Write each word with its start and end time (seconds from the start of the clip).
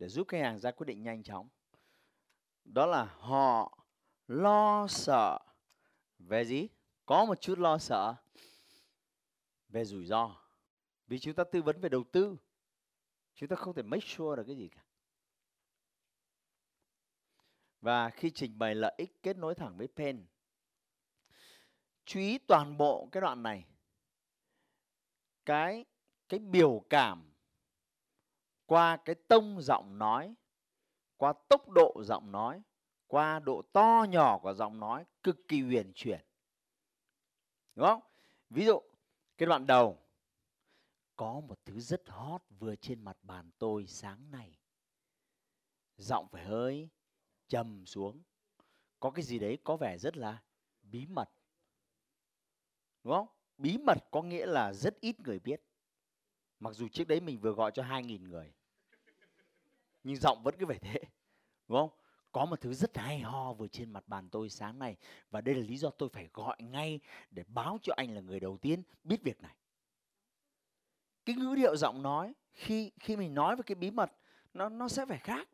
để 0.00 0.08
giúp 0.08 0.28
khách 0.28 0.40
hàng 0.40 0.58
ra 0.58 0.70
quyết 0.70 0.86
định 0.86 1.02
nhanh 1.02 1.22
chóng. 1.22 1.48
Đó 2.64 2.86
là 2.86 3.04
họ 3.04 3.78
lo 4.28 4.86
sợ. 4.88 5.38
Về 6.18 6.44
gì? 6.44 6.68
Có 7.06 7.24
một 7.24 7.40
chút 7.40 7.58
lo 7.58 7.78
sợ. 7.78 8.14
Về 9.68 9.84
rủi 9.84 10.06
ro. 10.06 10.36
Vì 11.06 11.18
chúng 11.18 11.34
ta 11.34 11.44
tư 11.44 11.62
vấn 11.62 11.80
về 11.80 11.88
đầu 11.88 12.04
tư. 12.12 12.36
Chúng 13.34 13.48
ta 13.48 13.56
không 13.56 13.74
thể 13.74 13.82
make 13.82 14.06
sure 14.06 14.36
được 14.36 14.44
cái 14.46 14.56
gì 14.56 14.68
cả. 14.68 14.84
Và 17.80 18.10
khi 18.10 18.30
trình 18.30 18.58
bày 18.58 18.74
lợi 18.74 18.94
ích 18.98 19.22
kết 19.22 19.36
nối 19.36 19.54
thẳng 19.54 19.76
với 19.76 19.88
pen, 19.96 20.26
chú 22.04 22.20
ý 22.20 22.38
toàn 22.38 22.76
bộ 22.76 23.08
cái 23.12 23.20
đoạn 23.20 23.42
này. 23.42 23.66
Cái 25.44 25.84
cái 26.28 26.40
biểu 26.40 26.82
cảm 26.90 27.29
qua 28.70 28.96
cái 28.96 29.14
tông 29.14 29.62
giọng 29.62 29.98
nói, 29.98 30.34
qua 31.16 31.32
tốc 31.48 31.68
độ 31.68 32.02
giọng 32.04 32.32
nói, 32.32 32.62
qua 33.06 33.38
độ 33.38 33.62
to 33.72 34.06
nhỏ 34.08 34.38
của 34.38 34.54
giọng 34.54 34.80
nói 34.80 35.04
cực 35.22 35.48
kỳ 35.48 35.62
huyền 35.62 35.92
chuyển. 35.94 36.20
Đúng 37.74 37.86
không? 37.86 38.02
Ví 38.50 38.64
dụ, 38.64 38.80
cái 39.38 39.46
đoạn 39.46 39.66
đầu, 39.66 39.98
có 41.16 41.40
một 41.40 41.58
thứ 41.64 41.80
rất 41.80 42.08
hot 42.08 42.42
vừa 42.58 42.76
trên 42.76 43.04
mặt 43.04 43.16
bàn 43.22 43.50
tôi 43.58 43.86
sáng 43.86 44.30
nay. 44.30 44.58
Giọng 45.96 46.28
phải 46.28 46.44
hơi 46.44 46.88
trầm 47.48 47.86
xuống. 47.86 48.22
Có 49.00 49.10
cái 49.10 49.22
gì 49.22 49.38
đấy 49.38 49.58
có 49.64 49.76
vẻ 49.76 49.98
rất 49.98 50.16
là 50.16 50.42
bí 50.82 51.06
mật. 51.06 51.30
Đúng 53.04 53.14
không? 53.14 53.28
Bí 53.58 53.78
mật 53.78 53.98
có 54.10 54.22
nghĩa 54.22 54.46
là 54.46 54.72
rất 54.72 55.00
ít 55.00 55.20
người 55.20 55.38
biết. 55.38 55.62
Mặc 56.58 56.74
dù 56.74 56.88
trước 56.88 57.08
đấy 57.08 57.20
mình 57.20 57.40
vừa 57.40 57.52
gọi 57.52 57.70
cho 57.74 57.82
2.000 57.82 58.28
người 58.28 58.54
nhưng 60.04 60.16
giọng 60.16 60.42
vẫn 60.42 60.54
cứ 60.58 60.66
phải 60.66 60.78
thế, 60.78 61.00
đúng 61.68 61.78
không? 61.78 61.90
Có 62.32 62.44
một 62.44 62.60
thứ 62.60 62.74
rất 62.74 62.96
hay 62.96 63.20
ho 63.20 63.52
vừa 63.52 63.68
trên 63.68 63.90
mặt 63.90 64.08
bàn 64.08 64.28
tôi 64.28 64.48
sáng 64.48 64.78
nay, 64.78 64.96
và 65.30 65.40
đây 65.40 65.54
là 65.54 65.60
lý 65.60 65.76
do 65.76 65.90
tôi 65.90 66.08
phải 66.08 66.28
gọi 66.32 66.56
ngay 66.62 67.00
để 67.30 67.44
báo 67.48 67.78
cho 67.82 67.92
anh 67.96 68.14
là 68.14 68.20
người 68.20 68.40
đầu 68.40 68.58
tiên 68.58 68.82
biết 69.04 69.22
việc 69.22 69.42
này. 69.42 69.56
Cái 71.24 71.36
ngữ 71.36 71.54
điệu 71.54 71.76
giọng 71.76 72.02
nói, 72.02 72.32
khi 72.52 72.90
khi 73.00 73.16
mình 73.16 73.34
nói 73.34 73.56
về 73.56 73.62
cái 73.66 73.74
bí 73.74 73.90
mật, 73.90 74.12
nó 74.54 74.68
nó 74.68 74.88
sẽ 74.88 75.06
phải 75.06 75.18
khác. 75.18 75.48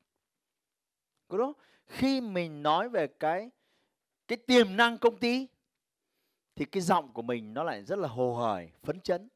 Có 1.29 1.39
đúng 1.39 1.53
khi 1.87 2.21
mình 2.21 2.63
nói 2.63 2.89
về 2.89 3.07
cái 3.07 3.51
cái 4.29 4.37
tiềm 4.37 4.77
năng 4.77 4.99
công 4.99 5.19
ty, 5.19 5.49
thì 6.55 6.65
cái 6.65 6.81
giọng 6.81 7.13
của 7.13 7.23
mình 7.23 7.55
nó 7.55 7.63
lại 7.65 7.85
rất 7.85 7.99
là 7.99 8.09
hồ 8.09 8.35
hởi, 8.35 8.71
phấn 8.83 9.01
chấn. 9.01 9.29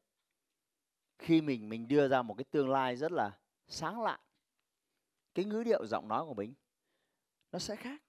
Khi 1.17 1.41
mình 1.41 1.69
mình 1.69 1.87
đưa 1.87 2.07
ra 2.07 2.21
một 2.21 2.33
cái 2.33 2.43
tương 2.43 2.69
lai 2.69 2.95
rất 2.95 3.11
là 3.11 3.37
sáng 3.67 4.01
lạ 4.01 4.19
cái 5.33 5.45
ngữ 5.45 5.63
điệu 5.63 5.85
giọng 5.85 6.07
nói 6.07 6.25
của 6.25 6.33
mình, 6.33 6.53
nó 7.51 7.59
sẽ 7.59 7.75
khác. 7.75 8.03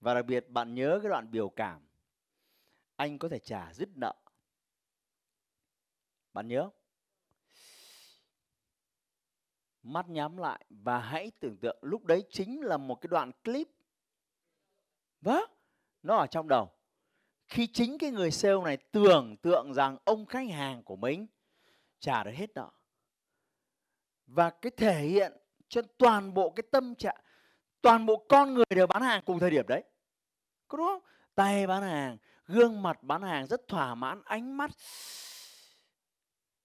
Và 0.00 0.14
đặc 0.14 0.26
biệt 0.26 0.48
bạn 0.48 0.74
nhớ 0.74 0.98
cái 1.02 1.10
đoạn 1.10 1.30
biểu 1.30 1.48
cảm, 1.48 1.86
anh 2.96 3.18
có 3.18 3.28
thể 3.28 3.38
trả 3.38 3.72
dứt 3.72 3.88
nợ. 3.96 4.14
Bạn 6.32 6.48
nhớ 6.48 6.70
mắt 9.82 10.08
nhắm 10.08 10.36
lại 10.36 10.64
và 10.70 10.98
hãy 10.98 11.30
tưởng 11.40 11.56
tượng 11.56 11.78
lúc 11.82 12.04
đấy 12.04 12.24
chính 12.30 12.60
là 12.60 12.76
một 12.76 13.00
cái 13.00 13.08
đoạn 13.08 13.32
clip. 13.44 13.68
Vâng 15.20 15.50
nó 16.02 16.16
ở 16.16 16.26
trong 16.26 16.48
đầu. 16.48 16.70
Khi 17.46 17.66
chính 17.66 17.98
cái 17.98 18.10
người 18.10 18.30
sale 18.30 18.60
này 18.64 18.76
tưởng 18.76 19.36
tượng 19.36 19.74
rằng 19.74 19.98
ông 20.04 20.26
khách 20.26 20.50
hàng 20.50 20.82
của 20.82 20.96
mình 20.96 21.26
trả 21.98 22.24
được 22.24 22.30
hết 22.34 22.50
nợ. 22.54 22.70
Và 24.26 24.50
cái 24.50 24.72
thể 24.76 25.02
hiện 25.02 25.32
cho 25.74 25.82
toàn 25.98 26.34
bộ 26.34 26.50
cái 26.50 26.64
tâm 26.70 26.94
trạng 26.94 27.20
toàn 27.82 28.06
bộ 28.06 28.26
con 28.28 28.54
người 28.54 28.64
đều 28.70 28.86
bán 28.86 29.02
hàng 29.02 29.22
cùng 29.26 29.38
thời 29.38 29.50
điểm 29.50 29.66
đấy. 29.66 29.84
Có 30.68 30.78
đúng 30.78 30.86
không? 30.86 31.02
Tay 31.34 31.66
bán 31.66 31.82
hàng 31.82 32.18
gương 32.46 32.82
mặt 32.82 33.02
bán 33.02 33.22
hàng 33.22 33.46
rất 33.46 33.68
thỏa 33.68 33.94
mãn 33.94 34.22
ánh 34.24 34.56
mắt. 34.56 34.70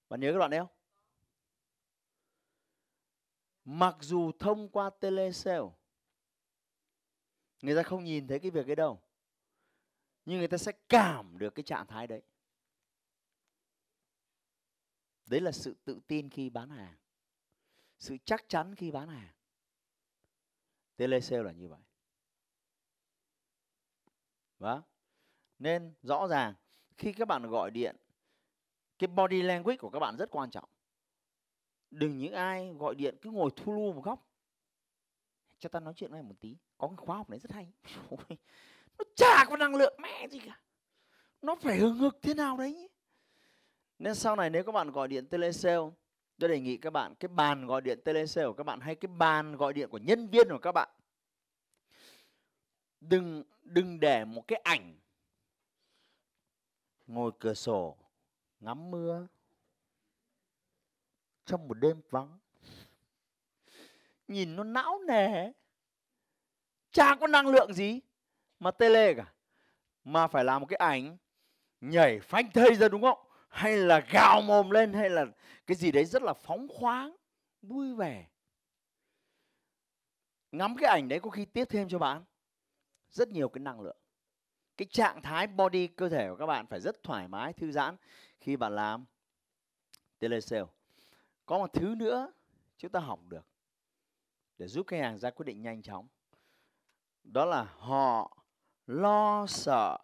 Bạn 0.08 0.20
nhớ 0.20 0.30
cái 0.30 0.38
đoạn 0.38 0.50
đấy 0.50 0.60
không? 0.60 0.68
Mặc 3.64 3.96
dù 4.00 4.32
thông 4.38 4.68
qua 4.68 4.90
tele 5.00 5.32
sale, 5.32 5.60
người 7.62 7.76
ta 7.76 7.82
không 7.82 8.04
nhìn 8.04 8.28
thấy 8.28 8.38
cái 8.38 8.50
việc 8.50 8.66
ấy 8.66 8.76
đâu 8.76 9.00
nhưng 10.24 10.38
người 10.38 10.48
ta 10.48 10.56
sẽ 10.56 10.72
cảm 10.88 11.38
được 11.38 11.54
cái 11.54 11.62
trạng 11.62 11.86
thái 11.86 12.06
đấy. 12.06 12.22
Đấy 15.26 15.40
là 15.40 15.52
sự 15.52 15.76
tự 15.84 16.00
tin 16.06 16.30
khi 16.30 16.50
bán 16.50 16.70
hàng 16.70 16.94
sự 18.00 18.16
chắc 18.24 18.48
chắn 18.48 18.74
khi 18.74 18.90
bán 18.90 19.08
hàng. 19.08 19.28
Telesale 20.96 21.42
là 21.42 21.52
như 21.52 21.68
vậy. 21.68 21.80
Vâng. 24.58 24.82
Nên 25.58 25.94
rõ 26.02 26.28
ràng, 26.28 26.54
khi 26.96 27.12
các 27.12 27.28
bạn 27.28 27.50
gọi 27.50 27.70
điện, 27.70 27.96
cái 28.98 29.08
body 29.08 29.42
language 29.42 29.76
của 29.76 29.90
các 29.90 29.98
bạn 29.98 30.16
rất 30.16 30.30
quan 30.30 30.50
trọng. 30.50 30.68
Đừng 31.90 32.18
những 32.18 32.32
ai 32.32 32.74
gọi 32.78 32.94
điện 32.94 33.16
cứ 33.22 33.30
ngồi 33.30 33.50
thu 33.56 33.72
lu 33.72 33.92
một 33.92 34.04
góc. 34.04 34.26
Cho 35.58 35.68
ta 35.68 35.80
nói 35.80 35.94
chuyện 35.96 36.10
với 36.10 36.22
một 36.22 36.34
tí. 36.40 36.56
Có 36.78 36.88
cái 36.88 36.96
khóa 36.96 37.16
học 37.16 37.30
này 37.30 37.38
rất 37.38 37.52
hay. 37.52 37.72
Nó 38.98 39.04
chả 39.16 39.44
có 39.48 39.56
năng 39.56 39.74
lượng 39.74 39.98
mẹ 40.02 40.28
gì 40.28 40.40
cả. 40.46 40.60
Nó 41.42 41.54
phải 41.54 41.78
hừng 41.78 41.98
hực 41.98 42.18
thế 42.22 42.34
nào 42.34 42.56
đấy 42.56 42.90
nên 44.00 44.14
sau 44.14 44.36
này 44.36 44.50
nếu 44.50 44.64
các 44.64 44.72
bạn 44.72 44.90
gọi 44.90 45.08
điện 45.08 45.26
telesale 45.26 45.90
tôi 46.40 46.48
đề 46.48 46.60
nghị 46.60 46.76
các 46.76 46.90
bạn, 46.90 47.14
cái 47.14 47.28
bàn 47.28 47.66
gọi 47.66 47.80
điện 47.80 48.00
telesale 48.04 48.46
của 48.46 48.52
các 48.52 48.64
bạn 48.64 48.80
hay 48.80 48.94
cái 48.94 49.08
bàn 49.18 49.56
gọi 49.56 49.72
điện 49.72 49.88
của 49.88 49.98
nhân 49.98 50.28
viên 50.28 50.48
của 50.48 50.58
các 50.58 50.72
bạn. 50.72 50.88
Đừng 53.00 53.44
đừng 53.62 54.00
để 54.00 54.24
một 54.24 54.48
cái 54.48 54.60
ảnh 54.64 54.96
ngồi 57.06 57.32
cửa 57.38 57.54
sổ 57.54 57.96
ngắm 58.60 58.90
mưa 58.90 59.26
trong 61.44 61.68
một 61.68 61.74
đêm 61.74 62.00
vắng. 62.10 62.38
Nhìn 64.28 64.56
nó 64.56 64.64
não 64.64 64.98
nề. 65.08 65.52
Chả 66.92 67.16
có 67.20 67.26
năng 67.26 67.46
lượng 67.46 67.72
gì 67.72 68.00
mà 68.60 68.70
tele 68.70 69.14
cả, 69.14 69.32
mà 70.04 70.26
phải 70.26 70.44
làm 70.44 70.60
một 70.60 70.66
cái 70.66 70.76
ảnh 70.76 71.16
nhảy 71.80 72.20
phanh 72.20 72.50
thây 72.50 72.74
ra 72.74 72.88
đúng 72.88 73.02
không? 73.02 73.29
Hay 73.50 73.76
là 73.76 74.00
gào 74.10 74.42
mồm 74.42 74.70
lên, 74.70 74.92
hay 74.92 75.10
là 75.10 75.26
cái 75.66 75.76
gì 75.76 75.92
đấy 75.92 76.04
rất 76.04 76.22
là 76.22 76.32
phóng 76.32 76.68
khoáng, 76.68 77.16
vui 77.62 77.94
vẻ. 77.94 78.26
Ngắm 80.52 80.76
cái 80.76 80.90
ảnh 80.90 81.08
đấy 81.08 81.20
có 81.20 81.30
khi 81.30 81.44
tiếp 81.44 81.64
thêm 81.64 81.88
cho 81.88 81.98
bạn. 81.98 82.24
Rất 83.10 83.28
nhiều 83.28 83.48
cái 83.48 83.60
năng 83.60 83.80
lượng. 83.80 83.96
Cái 84.76 84.86
trạng 84.90 85.22
thái 85.22 85.46
body 85.46 85.86
cơ 85.86 86.08
thể 86.08 86.28
của 86.30 86.36
các 86.36 86.46
bạn 86.46 86.66
phải 86.66 86.80
rất 86.80 87.02
thoải 87.02 87.28
mái, 87.28 87.52
thư 87.52 87.72
giãn 87.72 87.96
khi 88.40 88.56
bạn 88.56 88.74
làm 88.74 89.04
telesale. 90.18 90.66
Có 91.46 91.58
một 91.58 91.72
thứ 91.72 91.94
nữa 91.94 92.32
chúng 92.78 92.92
ta 92.92 93.00
học 93.00 93.20
được 93.28 93.46
để 94.58 94.66
giúp 94.66 94.86
khách 94.86 95.00
hàng 95.00 95.18
ra 95.18 95.30
quyết 95.30 95.44
định 95.44 95.62
nhanh 95.62 95.82
chóng. 95.82 96.08
Đó 97.24 97.44
là 97.44 97.62
họ 97.62 98.36
lo 98.86 99.46
sợ. 99.46 99.98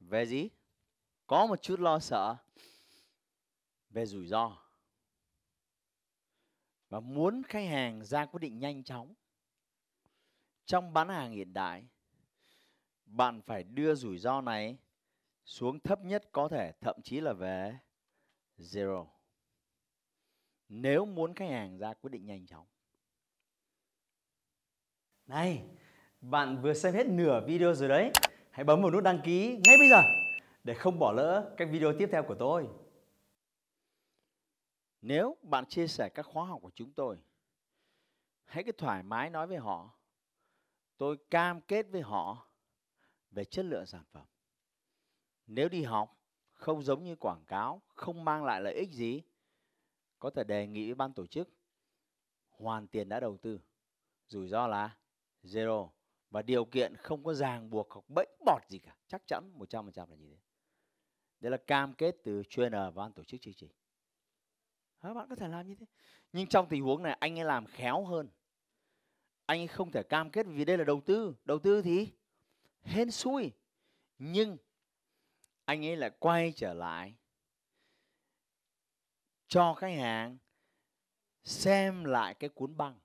Về 0.00 0.26
gì? 0.26 0.48
Có 1.26 1.46
một 1.46 1.62
chút 1.62 1.80
lo 1.80 1.98
sợ 1.98 2.36
về 3.92 4.06
rủi 4.06 4.26
ro. 4.26 4.58
Và 6.88 7.00
muốn 7.00 7.42
khách 7.48 7.68
hàng 7.68 8.04
ra 8.04 8.26
quyết 8.26 8.40
định 8.40 8.58
nhanh 8.58 8.84
chóng, 8.84 9.14
trong 10.64 10.92
bán 10.92 11.08
hàng 11.08 11.32
hiện 11.32 11.52
đại, 11.52 11.84
bạn 13.04 13.42
phải 13.42 13.62
đưa 13.62 13.94
rủi 13.94 14.18
ro 14.18 14.40
này 14.40 14.76
xuống 15.44 15.80
thấp 15.80 16.00
nhất 16.04 16.28
có 16.32 16.48
thể, 16.48 16.72
thậm 16.80 17.02
chí 17.02 17.20
là 17.20 17.32
về 17.32 17.78
zero. 18.58 19.06
Nếu 20.68 21.04
muốn 21.04 21.34
khách 21.34 21.48
hàng 21.50 21.78
ra 21.78 21.94
quyết 21.94 22.10
định 22.10 22.26
nhanh 22.26 22.46
chóng. 22.46 22.66
Này, 25.26 25.64
bạn 26.20 26.62
vừa 26.62 26.74
xem 26.74 26.94
hết 26.94 27.06
nửa 27.06 27.46
video 27.46 27.74
rồi 27.74 27.88
đấy. 27.88 28.10
Hãy 28.50 28.64
bấm 28.64 28.82
vào 28.82 28.90
nút 28.90 29.04
đăng 29.04 29.20
ký 29.24 29.60
ngay 29.64 29.76
bây 29.78 29.88
giờ 29.88 30.02
để 30.64 30.74
không 30.74 30.98
bỏ 30.98 31.12
lỡ 31.12 31.54
các 31.56 31.68
video 31.72 31.92
tiếp 31.98 32.08
theo 32.12 32.22
của 32.22 32.36
tôi 32.38 32.68
nếu 35.02 35.36
bạn 35.42 35.66
chia 35.66 35.86
sẻ 35.86 36.08
các 36.14 36.26
khóa 36.26 36.46
học 36.46 36.58
của 36.62 36.70
chúng 36.74 36.92
tôi, 36.92 37.18
hãy 38.44 38.64
cứ 38.64 38.72
thoải 38.72 39.02
mái 39.02 39.30
nói 39.30 39.46
với 39.46 39.56
họ. 39.56 39.98
Tôi 40.96 41.16
cam 41.30 41.60
kết 41.60 41.86
với 41.90 42.02
họ 42.02 42.46
về 43.30 43.44
chất 43.44 43.64
lượng 43.64 43.86
sản 43.86 44.04
phẩm. 44.10 44.26
Nếu 45.46 45.68
đi 45.68 45.82
học 45.82 46.18
không 46.52 46.82
giống 46.82 47.04
như 47.04 47.16
quảng 47.16 47.44
cáo, 47.46 47.82
không 47.94 48.24
mang 48.24 48.44
lại 48.44 48.60
lợi 48.60 48.74
ích 48.74 48.90
gì, 48.92 49.22
có 50.18 50.30
thể 50.30 50.44
đề 50.44 50.66
nghị 50.66 50.86
với 50.86 50.94
ban 50.94 51.12
tổ 51.12 51.26
chức, 51.26 51.48
hoàn 52.48 52.86
tiền 52.86 53.08
đã 53.08 53.20
đầu 53.20 53.36
tư. 53.36 53.60
Rủi 54.28 54.48
ro 54.48 54.66
là 54.66 54.96
zero 55.42 55.88
và 56.30 56.42
điều 56.42 56.64
kiện 56.64 56.96
không 56.96 57.24
có 57.24 57.34
ràng 57.34 57.70
buộc 57.70 57.90
hoặc 57.90 58.04
bẫy 58.08 58.26
bọt 58.46 58.62
gì 58.68 58.78
cả. 58.78 58.96
Chắc 59.06 59.22
chắn 59.26 59.52
100% 59.58 60.10
là 60.10 60.16
như 60.16 60.28
thế. 60.30 60.38
Đây 61.40 61.50
là 61.50 61.56
cam 61.56 61.94
kết 61.94 62.16
từ 62.24 62.42
trainer 62.48 62.80
và 62.80 62.90
ban 62.90 63.12
tổ 63.12 63.24
chức 63.24 63.40
chương 63.40 63.54
trình. 63.54 63.70
Đó, 65.02 65.14
bạn 65.14 65.28
có 65.28 65.36
thể 65.36 65.48
làm 65.48 65.68
như 65.68 65.74
thế. 65.74 65.86
Nhưng 66.32 66.46
trong 66.46 66.68
tình 66.68 66.82
huống 66.82 67.02
này 67.02 67.16
anh 67.20 67.38
ấy 67.38 67.44
làm 67.44 67.66
khéo 67.66 68.04
hơn. 68.04 68.28
Anh 69.46 69.60
ấy 69.60 69.66
không 69.66 69.90
thể 69.90 70.02
cam 70.02 70.30
kết 70.30 70.46
vì 70.48 70.64
đây 70.64 70.78
là 70.78 70.84
đầu 70.84 71.00
tư. 71.00 71.34
Đầu 71.44 71.58
tư 71.58 71.82
thì 71.82 72.12
hên 72.82 73.10
xui. 73.10 73.52
Nhưng 74.18 74.56
anh 75.64 75.84
ấy 75.86 75.96
lại 75.96 76.10
quay 76.18 76.52
trở 76.56 76.74
lại 76.74 77.14
cho 79.46 79.74
khách 79.74 79.96
hàng 79.98 80.38
xem 81.44 82.04
lại 82.04 82.34
cái 82.34 82.50
cuốn 82.50 82.76
băng 82.76 82.98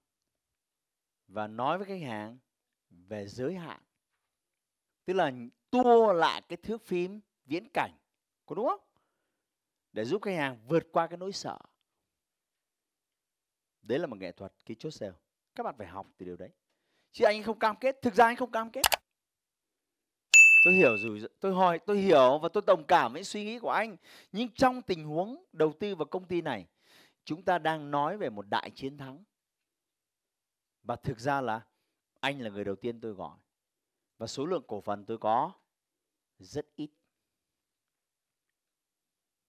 và 1.28 1.48
nói 1.48 1.78
với 1.78 1.88
khách 1.88 2.08
hàng 2.08 2.38
về 2.90 3.28
giới 3.28 3.56
hạn. 3.56 3.82
Tức 5.06 5.14
là 5.14 5.32
tua 5.70 6.14
lại 6.14 6.42
cái 6.42 6.58
thước 6.58 6.82
phim 6.82 7.22
viễn 7.46 7.68
cảnh 7.74 7.92
có 8.46 8.56
đúng 8.56 8.68
không? 8.68 8.82
Để 9.94 10.06
giúp 10.06 10.22
khách 10.22 10.36
hàng 10.36 10.60
vượt 10.68 10.84
qua 10.92 11.08
cái 11.08 11.18
nỗi 11.18 11.32
sợ 11.32 11.58
đấy 13.88 14.00
là 14.00 14.08
một 14.08 14.18
nghệ 14.18 14.32
thuật 14.32 14.54
cái 14.66 14.76
chốt 14.80 14.90
sale. 14.90 15.14
Các 15.56 15.64
bạn 15.64 15.76
phải 15.78 15.88
học 15.88 16.08
từ 16.18 16.26
điều 16.26 16.38
đấy. 16.38 16.50
Chứ 17.12 17.26
anh 17.26 17.44
không 17.44 17.60
cam 17.60 17.76
kết, 17.76 18.02
thực 18.02 18.16
ra 18.16 18.26
anh 18.26 18.36
không 18.36 18.52
cam 18.52 18.72
kết. 18.72 18.82
Tôi 20.66 20.74
hiểu 20.74 20.98
rồi 20.98 21.30
tôi 21.40 21.54
hỏi, 21.54 21.80
tôi 21.80 21.98
hiểu 21.98 22.40
và 22.42 22.50
tôi 22.50 22.64
đồng 22.68 22.84
cảm 22.88 23.14
với 23.14 23.24
suy 23.24 23.46
nghĩ 23.46 23.60
của 23.60 23.70
anh. 23.70 23.98
Nhưng 24.32 24.50
trong 24.56 24.82
tình 24.82 25.04
huống 25.04 25.46
đầu 25.54 25.74
tư 25.80 25.96
vào 25.96 26.06
công 26.06 26.26
ty 26.26 26.42
này, 26.42 26.68
chúng 27.24 27.44
ta 27.44 27.58
đang 27.58 27.92
nói 27.92 28.18
về 28.18 28.30
một 28.30 28.46
đại 28.50 28.72
chiến 28.76 28.98
thắng. 28.98 29.24
Và 30.84 30.96
thực 30.96 31.20
ra 31.20 31.42
là 31.42 31.62
anh 32.20 32.42
là 32.42 32.50
người 32.50 32.64
đầu 32.64 32.76
tiên 32.76 33.02
tôi 33.02 33.12
gọi. 33.12 33.38
Và 34.18 34.28
số 34.28 34.46
lượng 34.46 34.64
cổ 34.68 34.82
phần 34.82 35.06
tôi 35.06 35.18
có 35.18 35.52
rất 36.40 36.68
ít. 36.76 36.90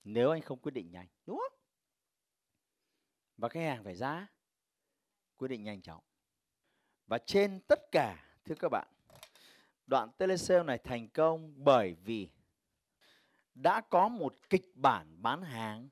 Nếu 0.05 0.31
anh 0.31 0.43
không 0.43 0.59
quyết 0.59 0.73
định 0.73 0.91
nhanh, 0.91 1.07
đúng 1.27 1.39
không? 1.39 1.58
Và 3.39 3.49
khách 3.49 3.61
hàng 3.61 3.85
phải 3.85 3.95
ra 3.95 4.27
quyết 5.37 5.49
định 5.49 5.63
nhanh 5.63 5.83
chóng. 5.83 6.03
Và 7.07 7.19
trên 7.19 7.61
tất 7.61 7.93
cả, 7.93 8.25
thưa 8.45 8.55
các 8.55 8.69
bạn, 8.69 8.89
đoạn 9.87 10.11
telesale 10.19 10.63
này 10.63 10.79
thành 10.79 11.09
công 11.09 11.65
bởi 11.65 11.95
vì 11.95 12.29
đã 13.55 13.81
có 13.81 14.09
một 14.09 14.35
kịch 14.51 14.77
bản 14.77 15.23
bán 15.23 15.43
hàng 15.43 15.89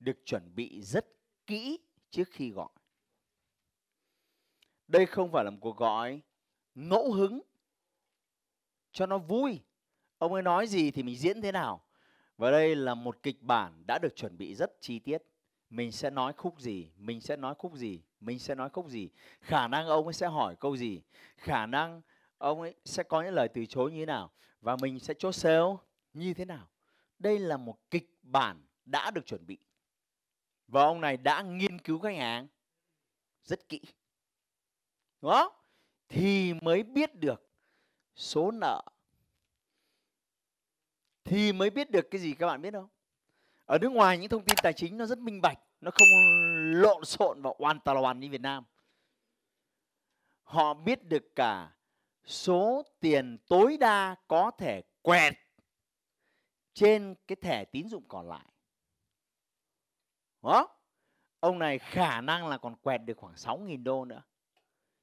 được 0.00 0.16
chuẩn 0.24 0.54
bị 0.54 0.82
rất 0.82 1.06
kỹ 1.46 1.78
trước 2.10 2.28
khi 2.30 2.50
gọi. 2.50 2.70
Đây 4.88 5.06
không 5.06 5.32
phải 5.32 5.44
là 5.44 5.50
một 5.50 5.58
cuộc 5.60 5.76
gọi 5.76 6.20
ngẫu 6.74 7.12
hứng 7.12 7.40
cho 8.92 9.06
nó 9.06 9.18
vui. 9.18 9.60
Ông 10.18 10.32
ấy 10.32 10.42
nói 10.42 10.66
gì 10.66 10.90
thì 10.90 11.02
mình 11.02 11.16
diễn 11.16 11.42
thế 11.42 11.52
nào. 11.52 11.84
Và 12.36 12.50
đây 12.50 12.76
là 12.76 12.94
một 12.94 13.22
kịch 13.22 13.42
bản 13.42 13.84
đã 13.86 13.98
được 13.98 14.16
chuẩn 14.16 14.38
bị 14.38 14.54
rất 14.54 14.70
chi 14.80 14.98
tiết 14.98 15.22
mình 15.74 15.92
sẽ 15.92 16.10
nói 16.10 16.32
khúc 16.32 16.60
gì? 16.60 16.90
Mình 16.96 17.20
sẽ 17.20 17.36
nói 17.36 17.54
khúc 17.58 17.74
gì? 17.74 18.02
Mình 18.20 18.38
sẽ 18.38 18.54
nói 18.54 18.68
khúc 18.70 18.88
gì? 18.88 19.10
Khả 19.40 19.68
năng 19.68 19.86
ông 19.86 20.04
ấy 20.04 20.14
sẽ 20.14 20.26
hỏi 20.26 20.56
câu 20.60 20.76
gì? 20.76 21.02
Khả 21.36 21.66
năng 21.66 22.02
ông 22.38 22.60
ấy 22.60 22.74
sẽ 22.84 23.02
có 23.02 23.22
những 23.22 23.34
lời 23.34 23.48
từ 23.48 23.66
chối 23.66 23.92
như 23.92 23.98
thế 23.98 24.06
nào? 24.06 24.30
Và 24.60 24.76
mình 24.76 24.98
sẽ 24.98 25.14
chốt 25.18 25.32
sale 25.32 25.76
như 26.12 26.34
thế 26.34 26.44
nào? 26.44 26.68
Đây 27.18 27.38
là 27.38 27.56
một 27.56 27.90
kịch 27.90 28.18
bản 28.22 28.64
đã 28.84 29.10
được 29.10 29.26
chuẩn 29.26 29.46
bị. 29.46 29.58
Và 30.68 30.82
ông 30.82 31.00
này 31.00 31.16
đã 31.16 31.42
nghiên 31.42 31.78
cứu 31.78 31.98
khách 31.98 32.16
hàng 32.16 32.46
rất 33.44 33.68
kỹ. 33.68 33.80
Đúng 35.22 35.30
không? 35.30 35.52
Thì 36.08 36.54
mới 36.54 36.82
biết 36.82 37.14
được 37.14 37.48
số 38.16 38.50
nợ. 38.50 38.82
Thì 41.24 41.52
mới 41.52 41.70
biết 41.70 41.90
được 41.90 42.10
cái 42.10 42.20
gì 42.20 42.34
các 42.34 42.46
bạn 42.46 42.62
biết 42.62 42.72
không? 42.72 42.88
Ở 43.64 43.78
nước 43.78 43.92
ngoài 43.92 44.18
những 44.18 44.28
thông 44.28 44.44
tin 44.44 44.56
tài 44.62 44.72
chính 44.72 44.96
nó 44.96 45.06
rất 45.06 45.18
minh 45.18 45.40
bạch, 45.40 45.58
nó 45.80 45.90
không 45.90 46.08
lộn 46.72 47.04
xộn 47.04 47.42
và 47.42 47.50
oan 47.58 47.80
tà 47.80 47.92
oan 47.92 48.20
như 48.20 48.30
Việt 48.30 48.40
Nam. 48.40 48.64
Họ 50.42 50.74
biết 50.74 51.04
được 51.04 51.24
cả 51.36 51.72
số 52.24 52.82
tiền 53.00 53.38
tối 53.48 53.76
đa 53.76 54.16
có 54.28 54.50
thể 54.58 54.82
quẹt 55.02 55.34
trên 56.72 57.14
cái 57.26 57.36
thẻ 57.36 57.64
tín 57.64 57.88
dụng 57.88 58.04
còn 58.08 58.28
lại. 58.28 58.52
Đó, 60.42 60.68
ông 61.40 61.58
này 61.58 61.78
khả 61.78 62.20
năng 62.20 62.48
là 62.48 62.58
còn 62.58 62.76
quẹt 62.76 63.00
được 63.04 63.16
khoảng 63.16 63.34
6.000 63.34 63.82
đô 63.82 64.04
nữa. 64.04 64.22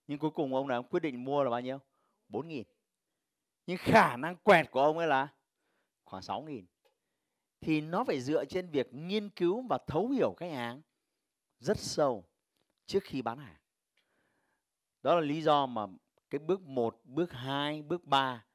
Nhưng 0.08 0.19
cuối 0.19 0.31
cùng 0.31 0.56
ông 0.56 0.68
này 0.68 0.75
ông 0.75 0.88
quyết 0.90 1.00
định 1.00 1.24
mua 1.24 1.44
là 1.44 1.50
bao 1.50 1.62
nhiêu? 1.62 1.80
4.000 2.30 2.63
nhưng 3.66 3.78
khả 3.78 4.18
năng 4.18 4.36
quẹt 4.36 4.72
của 4.72 4.81
ông 4.81 4.98
ấy 4.98 5.08
là 5.08 5.28
khoảng 6.04 6.24
6.000 6.24 6.66
thì 7.62 7.81
nó 7.81 8.04
phải 8.04 8.22
dựa 8.22 8.46
trên 8.46 8.69
việc 8.69 8.94
nghiên 8.94 9.30
cứu 9.30 9.62
và 9.62 9.78
thấu 9.88 10.10
hiểu 10.10 10.34
khách 10.38 10.52
hàng 10.52 10.81
rất 11.60 11.78
sâu 11.80 12.25
trước 12.86 13.04
khi 13.04 13.22
bán 13.22 13.38
hàng. 13.40 13.62
Đó 15.02 15.16
là 15.16 15.22
lý 15.22 15.42
do 15.42 15.66
mà 15.66 15.88
cái 16.30 16.40
bước 16.40 16.62
1, 16.62 17.02
bước 17.04 17.31
2, 17.31 17.81
bước 17.81 18.06
3 18.06 18.46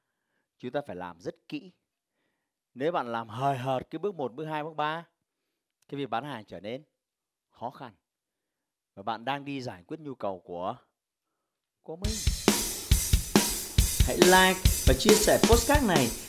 chúng 0.58 0.70
ta 0.72 0.80
phải 0.86 0.96
làm 0.96 1.20
rất 1.20 1.48
kỹ. 1.48 1.72
Nếu 2.74 2.92
bạn 2.92 3.12
làm 3.12 3.28
hời 3.28 3.58
hợt 3.58 3.90
cái 3.90 3.98
bước 3.98 4.14
1, 4.14 4.34
bước 4.34 4.44
2, 4.44 4.64
bước 4.64 4.76
3 4.76 5.06
cái 5.88 5.98
việc 5.98 6.10
bán 6.10 6.24
hàng 6.24 6.44
trở 6.44 6.60
nên 6.60 6.84
khó 7.50 7.70
khăn. 7.70 7.94
Và 8.94 9.02
bạn 9.02 9.24
đang 9.24 9.44
đi 9.44 9.60
giải 9.60 9.82
quyết 9.82 10.00
nhu 10.00 10.14
cầu 10.14 10.40
của 10.40 10.76
của 11.82 11.96
mình. 11.96 12.14
Hãy 14.06 14.16
like 14.16 14.60
và 14.86 14.94
chia 14.98 15.14
sẻ 15.14 15.38
postcard 15.50 15.86
này 15.88 16.25